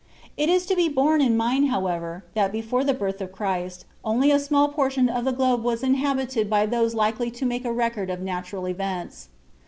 [0.35, 4.31] It is to be borne in mind, however, that before the birth of Christ only
[4.31, 8.09] a small portion of the globe was inhabited by those likely to make a record
[8.09, 9.29] of natural events.